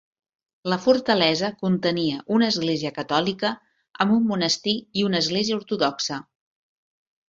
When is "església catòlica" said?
2.55-3.55